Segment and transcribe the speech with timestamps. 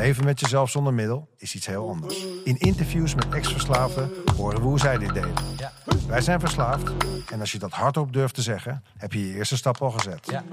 [0.00, 2.24] leven met jezelf zonder middel is iets heel anders.
[2.44, 5.34] In interviews met ex-verslaafden horen we hoe zij dit deden.
[5.56, 5.72] Ja.
[6.06, 6.92] Wij zijn verslaafd
[7.30, 10.26] en als je dat hardop durft te zeggen, heb je je eerste stap al gezet.
[10.30, 10.44] Ja.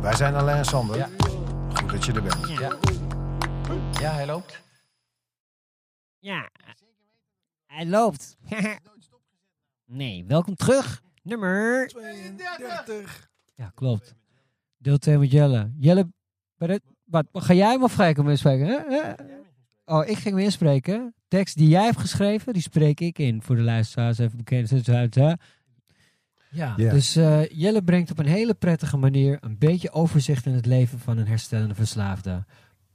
[0.00, 0.96] Wij zijn Alain en Sander.
[0.96, 1.08] Ja.
[1.74, 2.48] Goed dat je er bent.
[2.48, 2.78] Ja.
[4.00, 4.62] Ja, hij loopt.
[6.18, 6.50] Ja,
[7.66, 8.36] hij loopt.
[9.84, 11.02] nee, welkom terug.
[11.22, 13.30] Nummer 32.
[13.54, 14.14] Ja, klopt.
[14.76, 15.72] Deel 2 met Jelle.
[15.78, 16.12] Jelle,
[16.56, 16.80] bij de,
[17.12, 18.66] wat, ga jij hem of ga ik hem inspreken?
[18.66, 18.78] hè?
[18.88, 19.12] Hè?
[19.84, 21.14] Oh, ik ging hem inspreken.
[21.28, 24.18] Tekst die jij hebt geschreven, die spreek ik in voor de luisteraars.
[24.18, 24.70] Even bekend.
[26.50, 26.90] Ja, Ja.
[26.90, 30.98] dus eh, Jelle brengt op een hele prettige manier een beetje overzicht in het leven
[30.98, 32.44] van een herstellende verslaafde.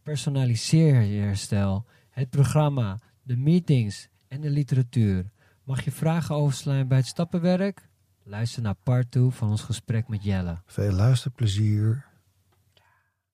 [0.03, 5.31] Personaliseer je herstel, het programma, de meetings en de literatuur.
[5.63, 7.89] Mag je vragen overslaan bij het stappenwerk?
[8.23, 10.61] Luister naar part 2 van ons gesprek met Jelle.
[10.66, 12.06] Veel luisterplezier.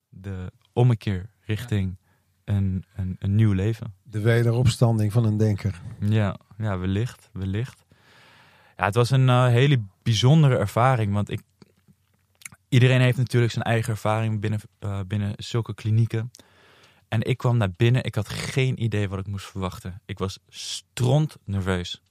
[0.08, 1.96] de ommekeer richting
[2.44, 3.94] een, een, een nieuw leven.
[4.02, 5.80] De wederopstanding van een denker.
[6.00, 7.84] Ja, ja, wellicht, wellicht.
[8.76, 11.40] Ja, het was een eh, hele bijzondere ervaring, want ik,
[12.68, 16.30] iedereen heeft natuurlijk zijn eigen ervaring binnen, eh, binnen zulke klinieken.
[17.08, 20.00] En ik kwam naar binnen, ik had geen idee wat ik moest verwachten.
[20.04, 22.02] Ik was stront nerveus.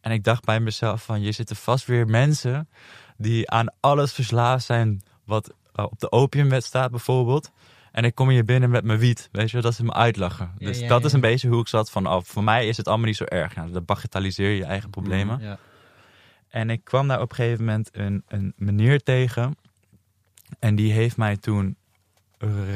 [0.00, 2.68] En ik dacht bij mezelf van, je zitten vast weer mensen
[3.16, 7.50] die aan alles verslaafd zijn wat eh, op de opiumwet staat bijvoorbeeld.
[7.94, 10.54] En ik kom hier binnen met mijn wiet, weet je, dat ze me uitlachen.
[10.58, 11.06] Ja, dus ja, dat ja.
[11.06, 13.24] is een beetje hoe ik zat van, oh, voor mij is het allemaal niet zo
[13.24, 13.54] erg.
[13.54, 15.40] Nou, dan bagatelliseer je je eigen problemen.
[15.40, 15.58] Ja.
[16.48, 19.56] En ik kwam daar op een gegeven moment een, een meneer tegen.
[20.58, 21.76] En die heeft mij toen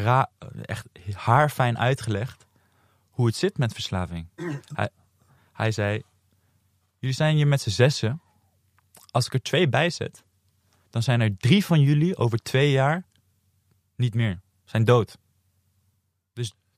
[0.03, 0.31] ra-
[0.63, 2.47] echt haarfijn uitgelegd
[3.11, 4.29] hoe het zit met verslaving.
[4.75, 4.89] hij,
[5.53, 6.03] hij zei,
[6.99, 8.21] jullie zijn hier met z'n zessen.
[9.11, 10.25] Als ik er twee bij zet,
[10.91, 13.05] dan zijn er drie van jullie over twee jaar
[13.97, 14.41] niet meer.
[14.69, 15.19] Zijn dood.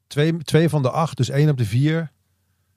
[0.06, 2.12] Twee, twee van de acht, dus één op de vier.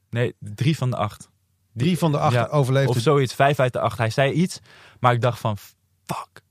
[0.10, 1.30] Nee, drie van de acht.
[1.72, 2.96] Drie van de acht Ja, overleefden.
[2.96, 3.98] Of zoiets, vijf uit de acht.
[3.98, 4.60] Hij zei iets,
[5.00, 5.58] maar ik dacht van,
[6.04, 6.42] fuck.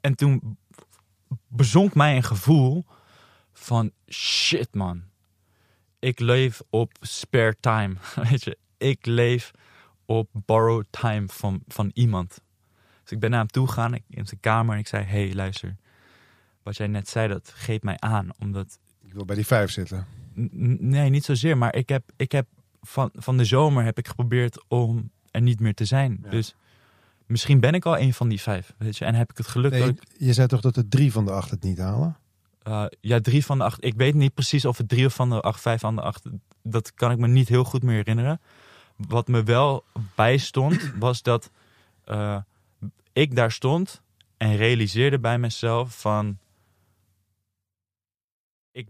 [0.00, 0.58] En toen
[1.48, 2.84] bezonk mij een gevoel
[3.52, 5.02] van, shit man.
[5.98, 7.94] Ik leef op spare time,
[8.30, 8.58] weet je.
[8.78, 9.50] Ik leef
[10.04, 12.40] op borrowed time van, van iemand.
[13.02, 15.34] Dus ik ben naar hem toe gegaan, ik- in zijn kamer, en ik zei, hey,
[15.34, 15.76] luister.
[16.62, 20.06] Wat jij net zei, dat geeft mij aan, omdat Ik wil bij die vijf zitten.
[20.40, 21.58] N- Nee, niet zozeer.
[21.58, 22.46] Maar ik heb, ik heb
[22.82, 26.18] van, van de zomer heb ik geprobeerd om er niet meer te zijn.
[26.22, 26.30] Ja.
[26.30, 26.54] Dus
[27.26, 28.74] misschien ben ik al een van die vijf.
[28.78, 29.04] Weet je?
[29.04, 30.02] En heb ik het geluk dat Nee, ik...
[30.18, 32.16] je zei toch dat er drie van de acht het niet halen?
[32.62, 33.84] eh, ja, drie van de acht.
[33.84, 36.22] Ik weet niet precies of het drie of van de acht, vijf van de acht.
[36.62, 38.40] Dat kan ik me niet heel goed meer herinneren.
[38.96, 39.84] Wat me wel
[40.14, 41.50] bijstond, was dat
[42.04, 42.36] eh,
[43.12, 44.02] ik daar stond
[44.36, 46.38] en realiseerde bij mezelf van...
[48.72, 48.88] Ik,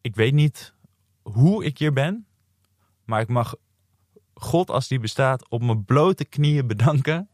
[0.00, 0.74] ik weet niet
[1.22, 2.26] hoe ik hier ben,
[3.04, 3.54] maar ik mag
[4.34, 7.30] God, als die bestaat, op mijn blote knieën bedanken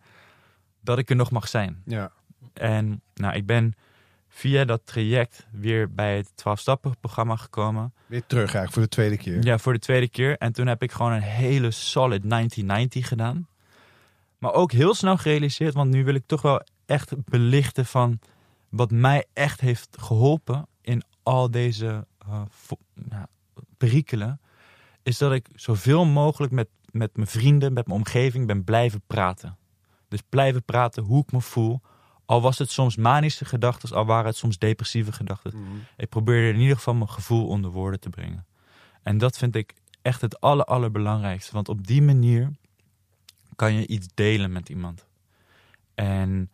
[0.81, 1.83] dat ik er nog mag zijn.
[1.85, 2.13] Ja.
[2.53, 3.75] En nou, ik ben
[4.29, 7.95] via dat traject weer bij het 12-stappen-programma gekomen.
[8.07, 9.45] Weer terug eigenlijk voor de tweede keer.
[9.45, 10.37] Ja, voor de tweede keer.
[10.37, 13.49] En toen heb ik gewoon een hele solid 1990 gedaan.
[14.39, 18.19] Maar ook heel snel gerealiseerd, want nu wil ik toch wel echt belichten van
[18.69, 20.67] wat mij echt heeft geholpen
[21.27, 22.07] al deze
[23.11, 23.29] ja,
[23.77, 24.41] perikelen.
[25.03, 29.57] Is dat ik zoveel mogelijk met, met mijn vrienden, met mijn omgeving ben blijven praten.
[30.09, 31.81] Dus blijven praten hoe ik me voel.
[32.25, 35.53] Al was het soms manische gedachten, al waren het soms depressieve gedachten.
[35.55, 35.77] Mhm.
[35.97, 38.47] Ik probeerde in ieder geval mijn gevoel onder woorden te brengen.
[39.03, 41.53] En dat vind ik echt het aller, allerbelangrijkste.
[41.53, 42.51] Want op die manier
[43.57, 45.07] kan je iets delen met iemand.
[45.95, 46.51] En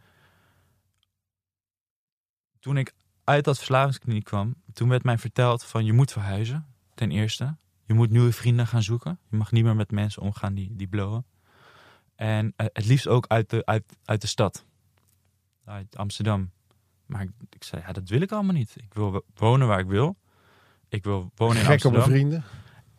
[2.61, 2.93] toen ik
[3.25, 7.57] uit dat verslavingskliniek kwam, toen werd mij verteld van je moet verhuizen, ten eerste.
[7.85, 9.19] Je moet nieuwe vrienden gaan zoeken.
[9.31, 11.25] Je mag niet meer met mensen omgaan die, die blowen.
[12.17, 14.65] En eh, het liefst ook uit de, uit, uit de stad.
[15.65, 16.51] Uit Amsterdam.
[17.07, 18.75] Maar ik, ik zei, ja, dat wil ik allemaal niet.
[18.77, 20.17] Ik wil wonen waar ik wil.
[20.89, 22.45] Ik wil wonen in Gek op mijn vrienden.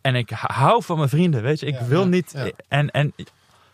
[0.00, 1.66] En ik hou van mijn vrienden, weet je.
[1.66, 2.32] Ik Ja, wil ja, niet...
[2.32, 2.50] ja.
[2.68, 3.14] En, en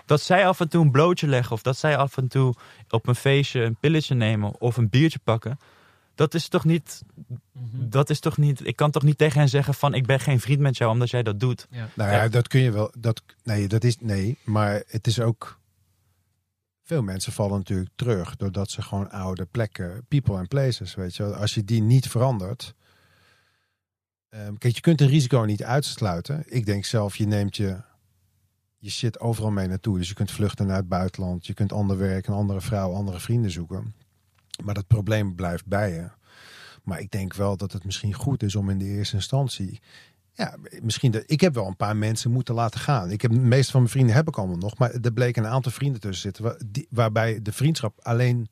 [0.05, 1.53] dat zij af en toe een blootje leggen...
[1.53, 2.55] of dat zij af en toe
[2.89, 4.61] op een feestje een pilletje nemen...
[4.61, 5.59] of een biertje pakken...
[6.21, 7.03] dat is toch niet...
[7.73, 8.67] Dat is toch niet...
[8.67, 9.95] Ik kan toch niet tegen hen zeggen van...
[9.95, 11.69] ik ben geen vriend met jou omdat jij dat doet.
[11.95, 12.93] Nou ja, dat kun je wel.
[12.99, 14.39] Dat, nee, dat is nee.
[14.45, 15.61] Maar het is ook
[16.83, 21.23] veel mensen vallen natuurlijk terug doordat ze gewoon oude plekken, people and places, weet je,
[21.23, 21.35] wel.
[21.35, 22.75] als je die niet verandert.
[24.29, 26.43] Ehm, kijk, je kunt een risico niet uitsluiten.
[26.47, 27.81] Ik denk zelf, je neemt je,
[28.79, 29.99] je shit overal mee naartoe.
[29.99, 33.21] Dus je kunt vluchten naar het buitenland, je kunt ander werk, een andere vrouw, andere
[33.21, 33.95] vrienden zoeken.
[34.65, 36.09] Maar dat probleem blijft bij je.
[36.85, 39.81] Maar ik denk wel dat het misschien goed is om in de eerste instantie.
[40.33, 41.11] Ja, misschien.
[41.11, 43.11] De, ik heb wel een paar mensen moeten laten gaan.
[43.11, 44.79] Ik heb de meeste van mijn vrienden heb ik allemaal nog.
[44.79, 46.45] Maar er bleken een aantal vrienden tussen zitten.
[46.45, 48.49] Waar, die, waarbij de vriendschap alleen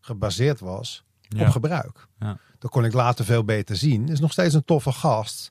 [0.00, 1.40] gebaseerd was Ja.
[1.46, 2.06] op gebruik.
[2.18, 2.38] Ja.
[2.58, 4.08] Dat kon ik later veel beter zien.
[4.08, 5.50] Is nog steeds een toffe gast.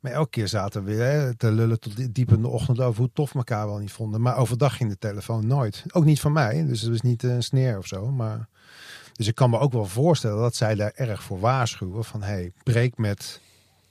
[0.00, 3.00] Maar elke keer zaten we weer hè, te lullen tot diep in de ochtend over
[3.00, 4.20] hoe tof we elkaar wel niet vonden.
[4.20, 5.84] Maar overdag ging de telefoon nooit.
[5.92, 6.66] Ook niet van mij.
[6.66, 8.10] Dus het was niet een sneer of zo.
[8.10, 8.48] Maar
[9.16, 12.04] dus ik kan me ook wel voorstellen dat zij daar erg voor waarschuwen.
[12.04, 13.40] Van hey, breek met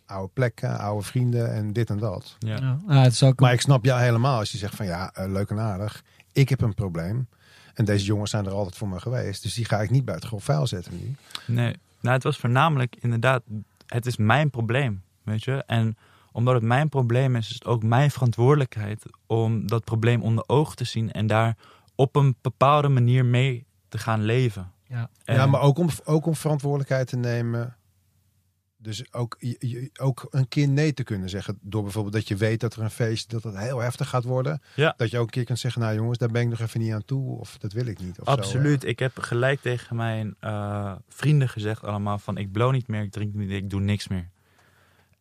[0.05, 2.35] oude plekken, oude vrienden en dit en dat.
[2.39, 2.57] Ja.
[2.57, 2.79] Ja.
[2.87, 5.31] Ah, het is ook Maar ik snap jou helemaal als je zegt van ja, eh,
[5.31, 6.03] leuk en aardig.
[6.31, 7.27] Ik heb een probleem.
[7.73, 9.43] En deze jongens zijn er altijd voor me geweest.
[9.43, 11.15] Dus die ga ik niet bij het grof vuil zetten nu.
[11.55, 13.43] Nee, nou, het was voornamelijk inderdaad,
[13.87, 15.63] het is mijn probleem, weet je.
[15.67, 15.97] En
[16.31, 20.75] omdat het mijn probleem is, is het ook mijn verantwoordelijkheid om dat probleem onder ogen
[20.75, 21.57] te zien en daar
[21.95, 24.71] op een bepaalde manier mee te gaan leven.
[24.93, 25.09] Ja.
[25.25, 27.75] En- Ja, maar ook om, ook om verantwoordelijkheid te nemen.
[28.77, 31.57] Dus ook, je- je- ook een keer nee te kunnen zeggen.
[31.61, 34.61] Door bijvoorbeeld dat je weet dat er een feest dat het heel heftig gaat worden.
[34.75, 34.93] Ja.
[34.97, 36.91] Dat je ook een keer kunt zeggen, nou jongens, daar ben ik nog even niet
[36.93, 37.39] aan toe.
[37.39, 38.19] Of dat wil ik niet.
[38.19, 38.83] Of zo, Absoluut.
[38.83, 43.11] ik heb gelijk tegen mijn eh, vrienden gezegd allemaal van ik blow niet meer, ik
[43.11, 44.29] drink niet meer, ik doe niks meer.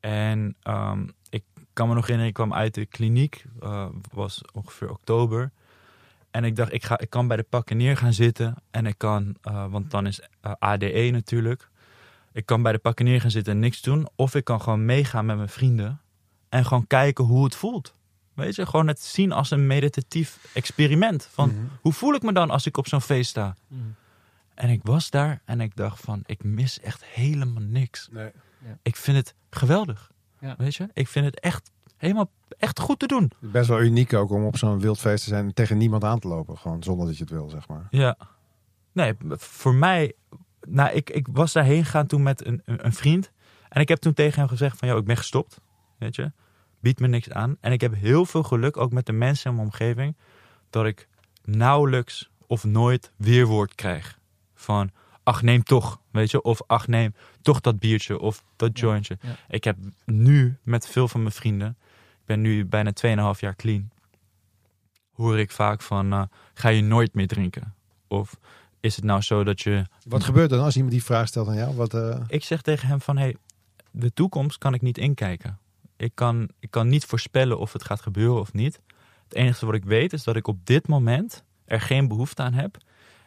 [0.01, 4.91] En ehm, ik kan me nog herinneren, ik kwam uit de kliniek, eh, was ongeveer
[4.91, 5.51] oktober.
[6.33, 8.55] En ik dacht, ik, ga, ik kan bij de pakken neer gaan zitten.
[8.71, 11.69] En ik kan, eh, want dan is eh, ADE natuurlijk.
[12.33, 14.09] Ik kan bij de pakken neer gaan zitten en niks doen.
[14.17, 16.01] Of ik kan gewoon meegaan met mijn vrienden.
[16.49, 17.95] En gewoon kijken hoe het voelt.
[18.35, 21.29] Weet je, gewoon het zien als een meditatief experiment.
[21.33, 21.59] Van Mhm.
[21.81, 23.57] hoe voel ik me dan als ik op zo'n feest sta?
[23.69, 23.95] Mm.
[24.55, 28.09] En ik was daar en ik dacht van, ik mis echt helemaal niks.
[28.11, 28.31] Nee.
[28.83, 30.11] Ik vind het geweldig.
[30.41, 30.55] Ja.
[30.59, 31.71] Weet je, ik vind het echt
[32.03, 33.31] helemaal echt goed te doen.
[33.39, 36.29] Best wel uniek ook om op zo'n wildfeest te zijn en tegen niemand aan te
[36.29, 36.59] lopen.
[36.59, 37.87] Gewoon zonder dat je het wil, zeg maar.
[37.91, 38.17] Ja.
[38.93, 40.13] Nee, voor mij,
[40.69, 43.31] nou, ik, ik was daarheen gegaan toen met een, een, vriend.
[43.69, 45.61] En ik heb toen tegen hem gezegd van, joh, ik ben gestopt.
[45.99, 46.33] Weet je,
[46.81, 47.57] biedt me niks aan.
[47.61, 50.17] En ik heb heel veel geluk, ook met de mensen in mijn omgeving,
[50.71, 51.09] dat ik
[51.45, 54.19] nauwelijks of nooit weerwoord krijg.
[54.55, 54.91] Van,
[55.23, 56.43] ach neem toch, weet je.
[56.43, 59.19] Of ach neem toch dat biertje of dat Ja, jointje.
[59.21, 59.37] ja.
[59.49, 61.77] Ik heb nu met veel van mijn vrienden,
[62.33, 62.93] ben nu bijna
[63.35, 63.91] 2,5 jaar clean,
[65.13, 66.23] hoor ik vaak van, eh,
[66.55, 67.75] ga je nooit meer drinken?
[68.09, 68.37] Of
[68.81, 69.87] is het nou zo dat je...
[70.07, 71.75] Wat gebeurt er dan als iemand die vraag stelt aan jou?
[71.75, 73.37] Wat, eh, Ik zeg tegen hem van, hey,
[73.91, 75.59] de toekomst kan ik niet inkijken.
[75.97, 78.81] Ik kan, ik kan niet voorspellen of het gaat gebeuren of niet.
[79.25, 82.55] Het enige wat ik weet is dat ik op dit moment er geen behoefte aan
[82.55, 82.77] heb.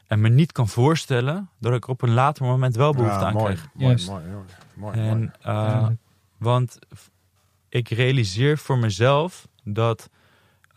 [0.08, 3.26] En me niet kan voorstellen dat ik er op een later moment wel behoefte ja,
[3.26, 3.70] aan mooi, krijg.
[3.74, 4.08] mooi, Juist.
[4.10, 5.10] mooi, mooi, mooi, mooi.
[5.10, 5.88] En, eh,
[6.38, 6.80] want
[7.76, 10.10] ik realiseer voor mezelf dat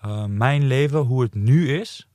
[0.01, 2.09] eh, mijn leven, hoe het nu is,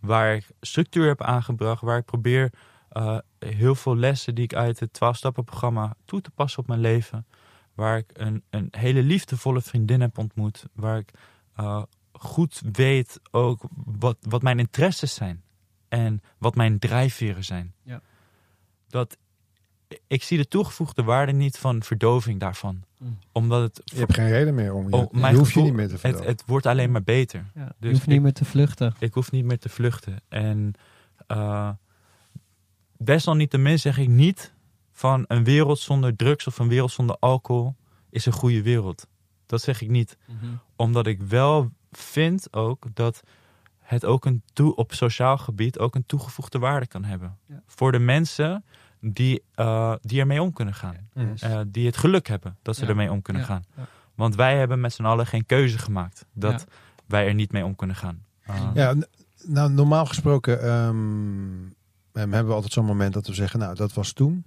[0.00, 2.52] waar ik structuur heb aangebracht, waar ik probeer
[2.88, 7.26] eh, heel veel lessen die ik uit het 12-stappen-programma toe te passen op mijn leven,
[7.74, 11.10] waar ik een, een hele liefdevolle vriendin heb ontmoet, waar ik
[11.54, 11.82] eh,
[12.12, 13.62] goed weet ook
[13.98, 15.42] wat, wat mijn interesses zijn
[15.88, 17.74] en wat mijn drijfveren zijn.
[17.82, 18.00] Ja.
[18.88, 19.16] Dat
[20.06, 22.82] ik zie de toegevoegde waarde niet van verdoving daarvan.
[22.98, 23.18] Mm.
[23.32, 24.88] Omdat het, Je hebt geen reden meer om.
[24.88, 26.26] Je, Oh, je hoeft je niet meer te het, vertellen.
[26.26, 27.44] het wordt alleen maar beter.
[27.54, 28.94] Ja, Dus je hoeft ik- niet meer te vluchten.
[28.98, 30.20] Ik hoef niet meer te vluchten.
[30.28, 30.72] En
[31.26, 31.70] eh
[32.98, 34.52] desalniettemin zeg ik niet
[34.92, 37.76] van een wereld zonder drugs of een wereld zonder alcohol
[38.10, 39.06] is een goede wereld.
[39.46, 40.16] Dat zeg ik niet.
[40.76, 43.22] Omdat ik wel vind ook dat
[43.78, 47.38] het ook een toe, op sociaal gebied ook een toegevoegde waarde kan hebben.
[47.46, 47.62] Ja.
[47.66, 48.64] Voor de mensen
[49.12, 50.96] die, eh, die ermee om kunnen gaan.
[51.40, 52.88] Eh, die het geluk hebben dat ze Ja.
[52.88, 53.48] ermee om kunnen Ja.
[53.48, 53.64] gaan.
[53.76, 53.86] Ja.
[54.14, 56.74] Want wij hebben met z'n allen geen keuze gemaakt dat Ja.
[57.06, 58.24] wij er niet mee om kunnen gaan.
[58.40, 58.94] Eh, Ja,
[59.46, 61.70] nou normaal gesproken ehm,
[62.12, 64.44] hebben we altijd zo'n moment dat we zeggen, nou dat was toen.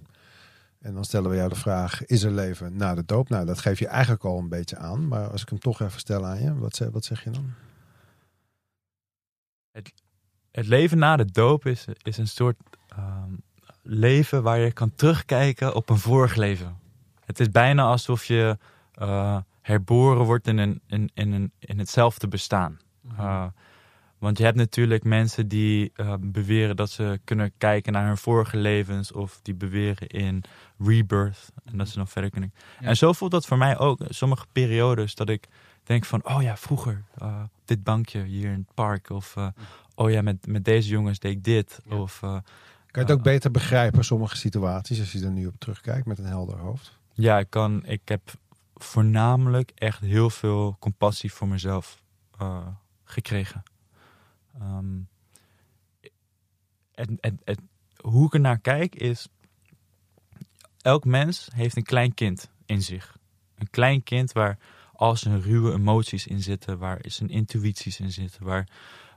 [0.78, 3.28] En dan stellen we jou de vraag, is er leven na de doop?
[3.28, 5.08] Nou, dat geef je eigenlijk al een beetje aan.
[5.08, 7.52] Maar als ik hem toch even stel aan je, wat, zeg, wat zeg je dan?
[10.50, 12.56] Het leven na de doop is, is een soort
[12.88, 13.32] ehm,
[13.90, 16.78] leven waar je kan terugkijken op een vorig leven.
[17.24, 18.58] Het is bijna alsof je
[18.94, 22.78] eh, herboren wordt in, een, in, in, een, in hetzelfde bestaan.
[23.18, 23.46] Uh,
[24.18, 28.56] want je hebt natuurlijk mensen die uh, beweren dat ze kunnen kijken naar hun vorige
[28.56, 29.12] levens.
[29.12, 30.42] Of die beweren in
[30.78, 31.52] rebirth.
[31.64, 32.52] En dat ze nog verder kunnen.
[32.80, 32.86] Ja.
[32.86, 34.00] En zo voelt dat voor mij ook.
[34.08, 35.48] Sommige periodes dat ik
[35.82, 36.24] denk van...
[36.24, 37.04] Oh ja, vroeger.
[37.22, 39.10] Uh, dit bankje hier in het park.
[39.10, 39.48] Of uh,
[39.94, 41.80] oh ja, met, met deze jongens deed ik dit.
[41.88, 41.96] Ja.
[41.96, 42.36] Of eh,
[42.90, 46.18] Kan je het ook beter begrijpen, sommige situaties, als je er nu op terugkijkt met
[46.18, 46.98] een helder hoofd?
[47.22, 48.32] ja, ik kan, ik heb
[48.74, 52.02] voornamelijk echt heel veel compassie voor mezelf
[52.38, 52.66] eh,
[53.04, 53.62] gekregen.
[54.54, 55.00] Ehm,
[56.94, 57.40] en, en,
[57.96, 59.28] hoe ik er naar kijk is,
[60.80, 63.18] elk mens heeft een klein kind in zich.
[63.54, 64.58] Een klein kind waar
[64.92, 68.68] al zijn ruwe emoties in zitten, waar zijn intuïties in zitten, waar,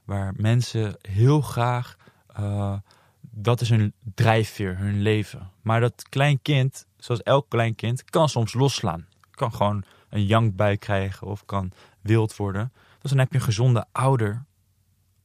[0.03, 1.97] waar mensen heel graag,
[2.27, 2.77] eh,
[3.21, 5.51] dat is hun drijfveer, hun leven.
[5.61, 9.07] Maar dat klein kind, zoals elk klein kind, kan soms losslaan.
[9.31, 12.73] Kan gewoon een jankbui krijgen of kan wild worden.
[12.99, 14.45] Dus dan heb je een gezonde ouder,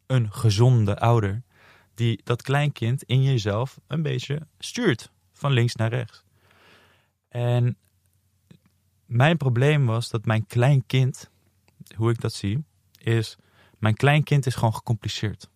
[0.07, 1.43] een gezonde ouder,
[1.95, 5.11] die dat kleinkind in jezelf een beetje stuurt.
[5.33, 6.25] Van links naar rechts.
[7.29, 7.77] En
[9.07, 11.31] mijn probleem was dat mijn kleinkind,
[11.97, 12.65] hoe ik dat zie,
[12.99, 13.37] is...
[13.79, 15.51] Mijn kleinkind is gewoon gecompliceerd.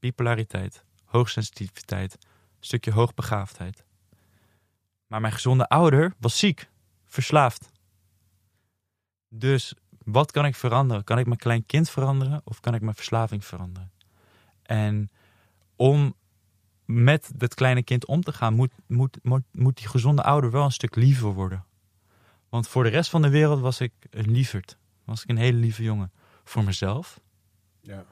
[0.00, 2.18] Bipolariteit, hoogsensitiviteit,
[2.60, 3.84] stukje hoogbegaafdheid.
[5.06, 6.68] Maar mijn gezonde ouder was ziek,
[7.04, 7.70] verslaafd.
[9.28, 11.04] Dus wat kan ik veranderen?
[11.04, 13.92] Kan ik mijn klein kind veranderen of kan ik mijn verslaving veranderen?
[14.62, 15.10] En
[15.76, 16.14] om
[16.84, 20.64] met dat kleine kind om te gaan, moet, moet, moet, moet die gezonde ouder wel
[20.64, 21.64] een stuk liever worden.
[22.48, 24.76] Want voor de rest van de wereld was ik een lieverd.
[25.04, 26.12] Was ik een hele lieve jongen.
[26.44, 27.20] Voor mezelf,
[27.80, 28.04] Ja.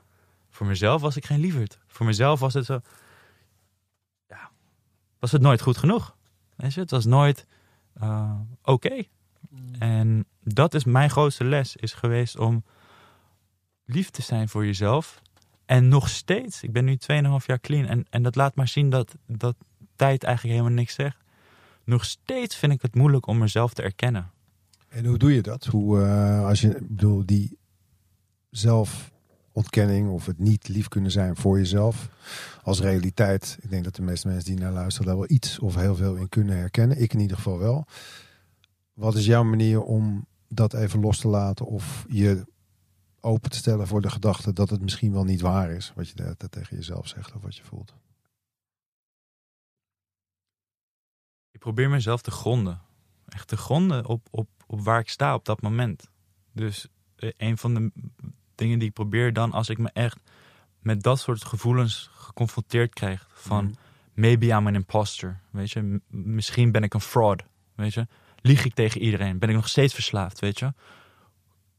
[0.50, 1.78] Voor mezelf was ik geen lieverd.
[1.86, 2.80] Voor mezelf was het zo.
[4.28, 4.50] Ja,
[5.18, 6.16] was het nooit goed genoeg.
[6.56, 7.46] Weet je, het was nooit
[7.92, 9.02] eh, oké.
[9.78, 12.64] En dat is mijn grootste les, is geweest om
[13.84, 15.22] lief te zijn voor jezelf.
[15.66, 17.86] En nog steeds, ik ben nu 2,5 jaar clean.
[17.86, 19.56] En, en dat laat maar zien dat, dat
[19.96, 21.16] tijd eigenlijk helemaal niks zegt.
[21.84, 24.30] Nog steeds vind ik het moeilijk om mezelf te erkennen.
[24.88, 25.64] En hoe doe je dat?
[25.64, 27.58] Hoe, eh, als je, ik bedoel, die
[29.60, 32.08] zelfontkenning of het niet lief kunnen zijn voor jezelf
[32.62, 33.58] als realiteit.
[33.60, 36.14] Ik denk dat de meeste mensen die naar luisteren daar wel iets of heel veel
[36.14, 37.00] in kunnen herkennen.
[37.00, 37.86] Ik in ieder geval wel.
[38.92, 42.46] Wat is jouw manier om dat even los te laten of je
[43.20, 46.14] open te stellen voor de gedachte dat het misschien wel niet waar is wat je
[46.14, 47.94] tijd tegen jezelf zegt of wat je voelt?
[51.50, 52.80] Ik probeer mezelf te gronden.
[53.26, 56.08] Echt te gronden op, op, op waar ik sta op dat moment.
[56.52, 57.92] Dus eh, een van de
[58.60, 60.18] dingen die ik probeer dan, als ik me echt
[60.80, 63.26] met dat soort gevoelens geconfronteerd krijg.
[63.32, 63.74] Van Mhm.
[64.14, 65.40] maybe I'm an imposter.
[65.50, 67.42] Weet je, M- misschien ben ik een fraud.
[67.74, 68.06] Weet je,
[68.40, 69.38] lieg ik tegen iedereen?
[69.38, 70.40] Ben ik nog steeds verslaafd?
[70.40, 70.72] Weet je,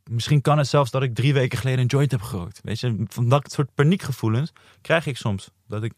[0.09, 2.59] misschien kan het zelfs dat ik drie weken geleden een joint heb gerookt.
[2.63, 5.49] Weet je, van dat soort paniekgevoelens krijg ik soms.
[5.67, 5.93] Dat ik,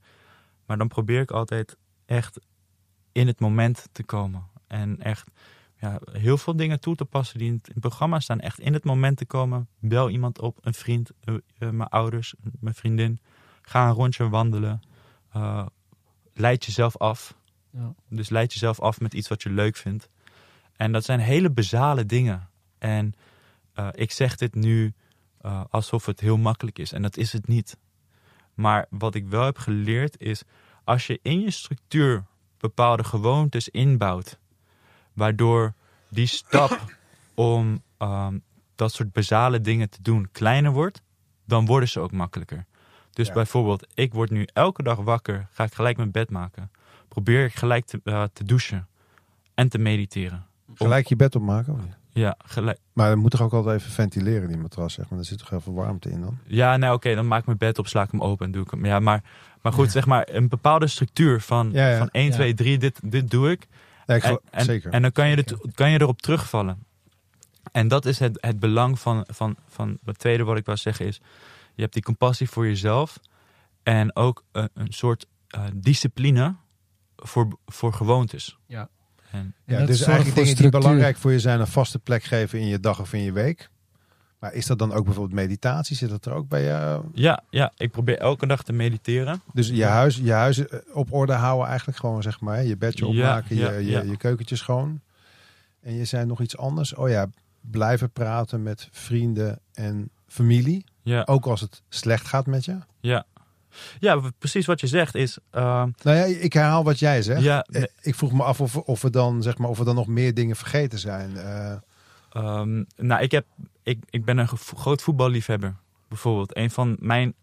[0.66, 2.40] maar dan probeer ik altijd echt
[3.12, 4.44] in het moment te komen.
[4.68, 5.30] En echt
[5.84, 8.40] ja, heel veel dingen toe te passen die in het, in het programma staan.
[8.40, 9.68] Echt in het moment te komen.
[9.80, 13.20] Bel iemand op, een vriend, eh, eh, mijn ouders, mijn vriendin.
[13.62, 14.82] Ga een rondje wandelen.
[15.32, 15.66] Eh,
[16.34, 17.36] leid jezelf af.
[17.70, 17.94] Ja.
[18.10, 20.10] Dus leid jezelf af met iets wat je leuk vindt.
[20.76, 22.50] En dat zijn hele basale dingen.
[22.78, 23.14] En
[23.92, 24.94] ik zeg dit nu
[25.70, 26.92] alsof het heel makkelijk is.
[26.92, 27.78] En dat is het niet.
[28.54, 30.44] Maar wat ik wel heb geleerd is...
[30.84, 32.26] als je in je structuur
[32.58, 34.40] bepaalde gewoontes inbouwt...
[35.14, 35.74] waardoor
[36.10, 36.80] die stap
[37.34, 38.38] om ehm,
[38.76, 41.02] dat soort basale dingen te doen kleiner wordt...
[41.46, 42.66] dan worden ze ook makkelijker.
[43.12, 43.34] Dus Ja.
[43.34, 45.48] bijvoorbeeld, ik word nu elke dag wakker...
[45.52, 46.72] ga ik gelijk mijn bed maken.
[47.08, 48.88] Probeer ik gelijk te, eh, te douchen
[49.54, 50.46] en te mediteren.
[50.76, 51.74] Gelijk je bed opmaken?
[51.74, 51.80] of?
[52.10, 52.80] Ja, gelijk.
[52.94, 55.20] Maar dan moet toch ook altijd even ventileren, die matras, zeg maar.
[55.20, 56.38] Er zit toch heel veel warmte in dan?
[56.46, 58.64] Ja, nou oké, dan maak ik mijn bed op, sla ik hem open en doe
[58.64, 58.86] ik hem.
[58.86, 59.24] Ja, maar,
[59.62, 59.92] maar goed, Ja.
[59.92, 61.98] zeg maar een bepaalde structuur van, Ja, ja.
[61.98, 62.32] van 1, Ja.
[62.32, 63.68] 2, 3, dit, dit doe ik.
[64.06, 64.92] Ja, ik En, gel- en, zeker.
[64.92, 66.86] en dan kan je, kan je erop terugvallen.
[67.72, 71.06] En dat is het, het belang van, van, van het tweede wat ik wil zeggen
[71.06, 71.22] is...
[71.76, 73.20] je hebt die compassie voor jezelf
[73.84, 76.56] en ook een, een soort eh, discipline
[77.16, 78.58] voor, voor gewoontes.
[78.68, 78.90] Ja.
[79.32, 82.24] En, ja, dat dus zorgt eigenlijk dingen die belangrijk voor je zijn, een vaste plek
[82.24, 83.70] geven in je dag of in je week.
[84.44, 85.96] Maar is dat dan ook bijvoorbeeld meditatie?
[85.96, 87.00] Zit dat er ook bij je?
[87.14, 89.42] ja, ja, ik probeer elke dag te mediteren.
[89.54, 92.64] Dus je huis, je huis eh, op orde houden eigenlijk gewoon, zeg maar.
[92.64, 94.02] Je bedje opmaken, ja, je, je, ja.
[94.02, 95.02] je keukentje schoon.
[95.82, 96.94] En je zei nog iets anders.
[96.94, 97.28] Oh ja,
[97.62, 100.86] blijven praten met vrienden en familie.
[101.02, 102.78] Ja, Ook als het slecht gaat met je.
[103.00, 103.26] ja.
[104.00, 105.38] ja precies wat je zegt is...
[105.50, 107.42] eh, Nou ja, ik herhaal wat jij zegt.
[107.42, 109.96] ja, Eh, Ik vroeg me af of, of, we dan, zeg maar, of er dan
[109.96, 111.38] nog meer dingen vergeten zijn.
[111.38, 111.74] Eh,
[112.34, 113.46] Ehm, nou, ik, heb,
[113.84, 115.76] ik, ik ben een groot voetballiefhebber.
[116.08, 117.34] Bijvoorbeeld, een van mijn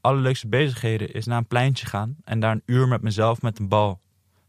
[0.00, 3.68] allerleukste bezigheden is naar een pleintje gaan en daar een uur met mezelf met een
[3.68, 4.00] bal,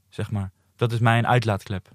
[0.10, 0.51] zeg maar.
[0.75, 1.89] Dat is mijn uitlaatklep.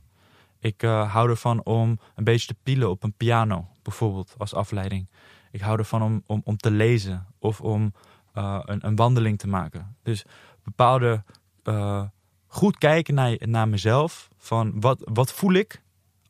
[0.59, 5.09] Ik eh, hou ervan om een beetje te pielen op een piano, bijvoorbeeld, als afleiding.
[5.51, 7.93] Ik hou ervan om, om, om te lezen of om
[8.33, 9.97] eh, een, een wandeling te maken.
[10.03, 10.25] Dus
[10.63, 11.25] bepaalde
[11.63, 12.05] eh,
[12.47, 14.29] goed kijken naar, naar mezelf.
[14.39, 15.83] Van wat, wat voel ik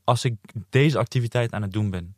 [0.04, 0.34] als ik
[0.70, 2.15] deze activiteit aan het doen ben?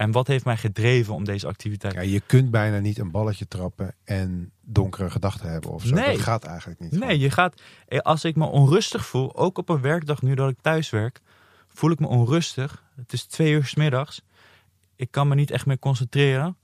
[0.00, 3.48] En wat heeft mij gedreven om deze activiteit Ja, je kunt bijna niet een balletje
[3.48, 5.94] trappen en donkere gedachten hebben of zo.
[5.94, 6.12] Nee.
[6.12, 6.90] Dat gaat eigenlijk niet.
[6.90, 7.62] Nee, je gaat.
[7.88, 11.20] eh, Als ik me onrustig voel, ook op een werkdag nu dat ik thuis werk,
[11.68, 12.84] voel ik me onrustig.
[12.96, 14.22] Het is twee uur 's middags.
[14.96, 16.56] Ik kan me niet echt meer concentreren.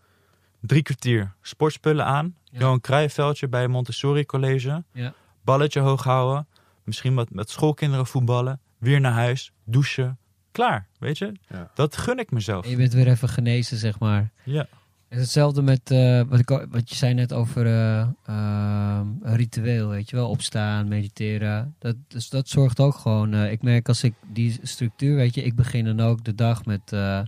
[0.60, 1.32] Drie kwartier.
[1.42, 2.36] Sportspullen aan.
[2.44, 2.58] Ja.
[2.58, 4.84] Johan Cruijffveldje bij Montessori College.
[4.92, 5.14] Ja.
[5.44, 6.46] Balletje hoog houden.
[6.84, 8.60] Misschien wat met schoolkinderen voetballen.
[8.78, 9.52] Weer naar huis.
[9.64, 10.18] Douchen.
[10.56, 10.86] Klaar.
[10.98, 11.32] Weet je?
[11.48, 11.70] Ja.
[11.74, 12.64] Dat gun ik mezelf.
[12.64, 14.30] En je bent weer even genezen, zeg maar.
[14.44, 14.66] Ja.
[15.08, 19.36] Het is hetzelfde met eh, wat, ik, wat je zei net over eh, ehm, een
[19.36, 20.28] ritueel, weet je wel.
[20.28, 21.74] Opstaan, mediteren.
[21.78, 23.34] Dat, dus dat zorgt ook gewoon.
[23.34, 26.64] eh, ik merk als ik die structuur, weet je, ik begin dan ook de dag
[26.64, 26.92] met.
[26.92, 27.20] eh,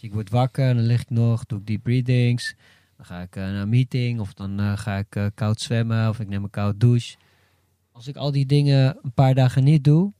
[0.00, 2.54] ik word wakker, dan lig ik nog, doe ik deep breathings.
[2.96, 6.08] Dan ga ik eh, naar een meeting of dan eh, ga ik eh, koud zwemmen
[6.08, 7.16] of ik neem een koud douche.
[7.92, 10.12] Als ik al die dingen een paar dagen niet doe,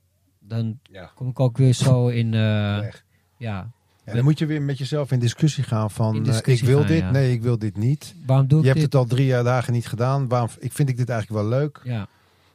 [0.47, 1.11] dan Ja.
[1.15, 2.33] kom ik ook weer zo in.
[2.33, 2.89] eh, ja,
[3.37, 6.87] Ja, dan moet je weer met jezelf in discussie gaan van eh, ik wil gaan,
[6.87, 7.11] dit, ja.
[7.11, 8.15] nee, ik wil dit niet.
[8.25, 8.93] waarom doe ik Je hebt dit?
[8.93, 10.27] het al drie jaar dagen niet gedaan.
[10.27, 11.81] Waarom, ik vind ik dit eigenlijk wel leuk.
[11.83, 12.07] Ja,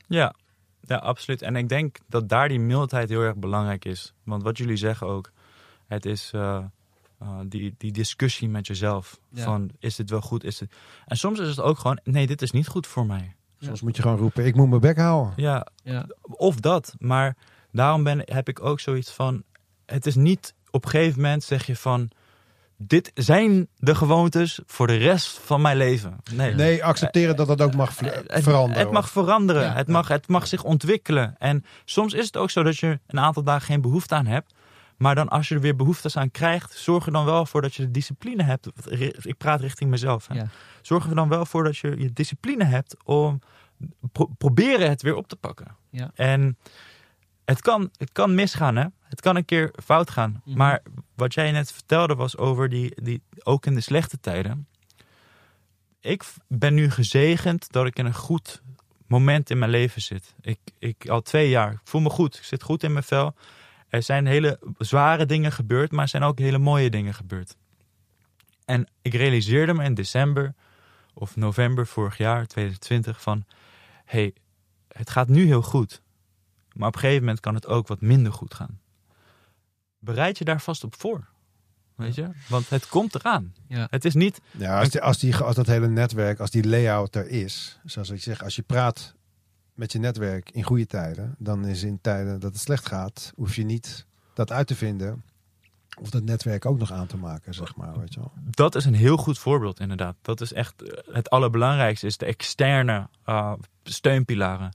[0.07, 0.35] Ja,
[0.87, 1.43] ja, absoluut.
[1.43, 4.13] En ik denk dat daar die mildheid heel erg belangrijk is.
[4.25, 5.31] Want wat jullie zeggen ook,
[5.87, 6.59] het is eh,
[7.47, 9.19] die, die discussie met jezelf.
[9.29, 9.43] Ja.
[9.45, 10.45] Van, is dit wel goed?
[10.45, 10.73] Is het...
[11.07, 13.35] En soms is het ook gewoon, nee, dit is niet goed voor mij.
[13.61, 15.33] Soms moet je gewoon roepen, ik moet mijn bek houden.
[15.37, 16.95] Ja, ja, of dat.
[16.99, 17.37] Maar
[17.73, 19.43] daarom ben, heb ik ook zoiets van,
[19.87, 22.11] het is niet op een gegeven moment zeg je van,
[22.77, 26.17] dit zijn de gewoontes voor de rest van mijn leven.
[26.33, 28.83] Nee, Nee, accepteren dat dat ook mag Eh, het, veranderen.
[28.83, 29.63] Het mag veranderen.
[29.63, 29.73] Ja.
[29.75, 31.35] het, mag, het mag zich ontwikkelen.
[31.39, 34.55] En soms is het ook zo dat je een aantal dagen geen behoefte aan hebt.
[34.97, 37.75] Maar dan als je er weer behoeftes aan krijgt, zorg er dan wel voor dat
[37.75, 38.69] je de discipline hebt.
[39.27, 40.27] Ik praat richting mezelf.
[40.29, 40.35] Hè.
[40.35, 40.47] ja.
[40.83, 43.39] Zorg er dan wel voor dat je je discipline hebt om
[44.13, 45.77] pro- proberen het weer op te pakken.
[45.91, 46.11] Ja.
[46.15, 46.59] En
[47.45, 48.87] het kan, het kan misgaan, hè?
[49.03, 50.43] Het kan een keer fout gaan.
[50.45, 50.57] Mhm.
[50.57, 50.83] Maar
[51.15, 54.67] wat jij net vertelde was over die, die, ook in de slechte tijden.
[56.01, 58.63] Ik ben nu gezegend dat ik in een goed
[59.07, 60.35] moment in mijn leven zit.
[60.41, 61.73] Ik, ik al twee jaar.
[61.73, 62.37] Ik voel me goed.
[62.37, 63.35] Ik zit goed in mijn vel.
[63.89, 67.57] Er zijn hele zware dingen gebeurd, maar er zijn ook hele mooie dingen gebeurd.
[68.65, 70.55] En ik realiseerde me in december
[71.15, 73.45] of november vorig jaar, 2020, van
[74.05, 74.35] hey,
[74.89, 76.02] het gaat nu heel goed.
[76.75, 78.81] Maar op een gegeven moment kan het ook wat minder goed gaan.
[79.99, 81.29] Bereid je daar vast op voor.
[81.95, 82.29] Weet je?
[82.49, 83.55] Want het komt eraan.
[83.69, 83.87] Ja.
[83.91, 84.41] Het is niet.
[84.51, 88.11] Ja, als, die, als, die, als dat hele netwerk, als die layout er is, zoals
[88.11, 89.15] ik zeg, als je praat
[89.75, 93.55] met je netwerk in goede tijden, dan is in tijden dat het slecht gaat, hoef
[93.55, 95.23] je niet dat uit te vinden
[96.01, 98.33] of dat netwerk ook nog aan te maken, zeg maar, weet je wel.
[98.51, 100.17] Dat is een heel goed voorbeeld, inderdaad.
[100.23, 100.83] Dat is echt
[101.13, 104.73] het allerbelangrijkste, is de externe eh, steunpilaren.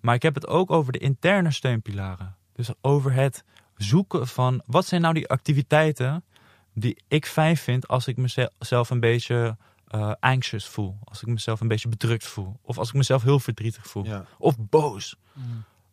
[0.00, 2.36] Maar ik heb het ook over de interne steunpilaren.
[2.52, 3.44] Dus over het
[3.76, 6.24] zoeken van wat zijn nou die activiteiten
[6.74, 9.56] die ik fijn vind als ik mezelf een beetje
[9.86, 10.98] eh, anxious voel.
[11.04, 12.58] Als ik mezelf een beetje bedrukt voel.
[12.62, 14.04] Of als ik mezelf heel verdrietig voel.
[14.04, 14.24] Ja.
[14.38, 15.16] Of boos.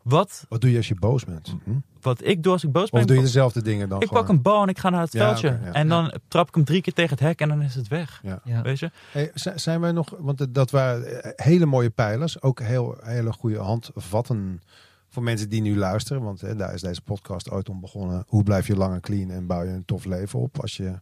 [0.06, 1.56] Wat, Wat doe je als je boos bent?
[1.64, 1.72] Hm?
[2.02, 3.00] wat ik doe als ik boos ben.
[3.02, 4.22] Of doe je dezelfde dingen dan ik gewoon?
[4.24, 5.60] pak een bal en ik ga naar het Ja, veldje.
[5.64, 5.72] ja.
[5.74, 8.22] En dan trap ik hem drie keer tegen het hek en dan is het weg.
[8.44, 8.62] Ja.
[8.62, 8.92] Weet je?
[9.12, 13.34] Hey, zi- zijn wij nog, want dat waren eh, hele mooie pijlers, ook heel, hele
[13.34, 14.62] goede handvatten
[15.10, 16.22] voor mensen die nu luisteren.
[16.24, 18.24] Want hè, daar is deze podcast ooit om begonnen.
[18.28, 21.00] Hoe blijf je lang en clean en bouw je een tof leven op als je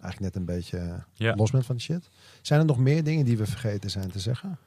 [0.00, 1.34] eigenlijk net een beetje Ja.
[1.34, 2.08] los bent van de shit.
[2.42, 4.58] Zijn er nog meer dingen die we vergeten zijn te zeggen?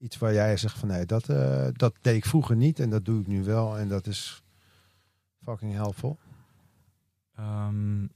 [0.00, 3.04] Iets waar jij zegt van nee, dat, eh, dat deed ik vroeger niet en dat
[3.04, 4.42] doe ik nu wel en dat is
[5.44, 6.18] fucking helpful.
[7.36, 8.06] Ehm,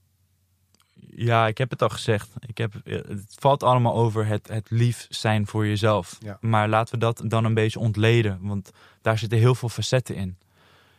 [1.09, 2.29] ja, ik heb het al gezegd.
[2.47, 6.17] Ik heb, eh, het valt allemaal over het, het lief zijn voor jezelf.
[6.19, 6.37] Ja.
[6.41, 8.39] Maar laten we dat dan een beetje ontleden.
[8.41, 8.71] Want
[9.01, 10.37] daar zitten heel veel facetten in.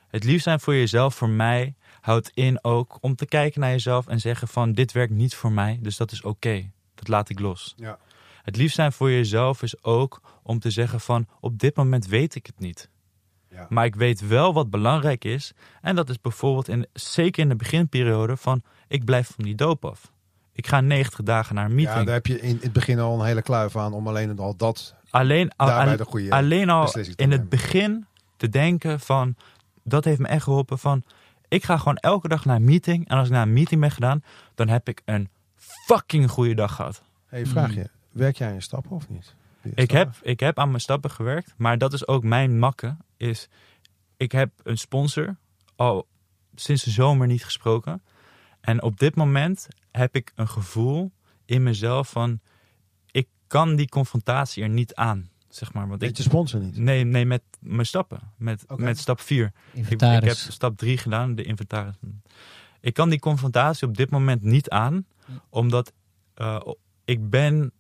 [0.09, 4.07] Het lief zijn voor jezelf, voor mij, houdt in ook om te kijken naar jezelf
[4.07, 6.71] en zeggen van dit werkt niet voor mij, dus dat is oké.
[6.95, 7.75] Dat laat ik los.
[7.77, 7.99] Ja.
[8.47, 12.35] Het lief zijn voor jezelf is ook om te zeggen van op dit moment weet
[12.35, 12.89] ik het niet.
[13.51, 13.67] Ja.
[13.69, 15.53] Maar ik weet wel wat belangrijk is.
[15.81, 19.85] En dat is bijvoorbeeld in, zeker in de beginperiode van ik blijf van die doop
[19.85, 20.13] af.
[20.53, 22.05] Ik ga 90 dagen naar een Ja, meeting.
[22.05, 24.95] daar heb je in het begin al een hele kluif aan om alleen al dat
[25.11, 27.49] alleen al, daarbij al- de goede alleen al in het nemen.
[27.49, 28.07] begin
[28.37, 29.37] te denken van
[29.85, 31.03] dat heeft me echt geholpen van
[31.49, 33.09] ik ga gewoon elke dag naar een meeting.
[33.09, 34.23] En als ik naar een meeting ben gedaan,
[34.55, 35.29] dan heb ik een
[35.87, 37.03] fucking goede dag gehad.
[37.27, 39.35] Hey, vraag je, werk jij aan je stappen of niet?
[39.75, 42.97] Ik heb, ik heb aan mijn stappen gewerkt, maar dat is ook mijn makke.
[43.17, 43.49] Is,
[44.17, 45.37] ik heb een sponsor
[45.77, 46.07] al
[46.55, 48.03] sinds de zomer niet gesproken.
[48.61, 51.13] En op dit moment heb ik een gevoel
[51.45, 52.41] in mezelf van...
[53.11, 55.89] Ik kan die confrontatie er niet aan, zeg maar.
[55.89, 56.77] Want Weet ik, je sponsor niet?
[56.79, 58.21] nee, nee, met mijn stappen.
[58.37, 59.53] Met, met stap 4.
[59.73, 61.95] Ik, ik heb stap 3 gedaan, de inventaris.
[62.81, 65.07] Ik kan die confrontatie op dit moment niet aan,
[65.49, 65.93] omdat
[66.35, 66.61] eh,
[67.05, 67.73] ik ben